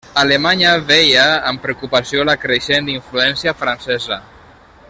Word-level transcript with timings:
Alemanya 0.19 0.71
veia 0.91 1.25
amb 1.51 1.61
preocupació 1.67 2.25
la 2.31 2.37
creixent 2.47 2.93
influència 2.97 3.55
francesa. 3.63 4.23